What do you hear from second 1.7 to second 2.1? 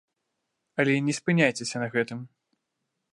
на